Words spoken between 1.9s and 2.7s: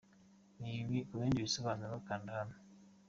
kanda hano:.